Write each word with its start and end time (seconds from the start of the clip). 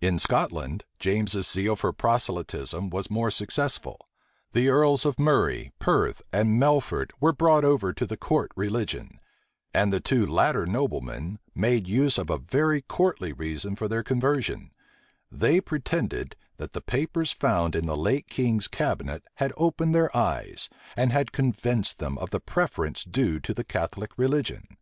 In 0.00 0.18
Scotland, 0.18 0.84
James's 0.98 1.46
zeal 1.46 1.76
for 1.76 1.92
proselytism 1.92 2.88
was 2.88 3.10
more 3.10 3.30
successful. 3.30 4.00
The 4.54 4.70
earls 4.70 5.04
of 5.04 5.18
Murray, 5.18 5.72
Perth, 5.78 6.22
and 6.32 6.58
Melfort 6.58 7.10
were 7.20 7.34
brought 7.34 7.66
over 7.66 7.92
to 7.92 8.06
the 8.06 8.16
court 8.16 8.50
religion; 8.56 9.20
and 9.74 9.92
the 9.92 10.00
two 10.00 10.24
latter 10.24 10.64
noblemen 10.64 11.38
made 11.54 11.86
use 11.86 12.16
of 12.16 12.30
a 12.30 12.38
very 12.38 12.80
courtly 12.80 13.34
reason 13.34 13.76
for 13.76 13.88
their 13.88 14.02
conversion: 14.02 14.70
they 15.30 15.60
pretended, 15.60 16.34
that 16.56 16.72
the 16.72 16.80
papers 16.80 17.30
found 17.32 17.76
in 17.76 17.84
the 17.84 17.94
late 17.94 18.26
king's 18.30 18.68
cabinet 18.68 19.22
had 19.34 19.52
opened 19.58 19.94
their 19.94 20.08
eyes, 20.16 20.70
and 20.96 21.12
had 21.12 21.30
convinced 21.30 21.98
them 21.98 22.16
of 22.16 22.30
the 22.30 22.40
preference 22.40 23.04
due 23.04 23.38
to 23.40 23.52
the 23.52 23.64
Catholic 23.64 24.12
religion. 24.16 24.78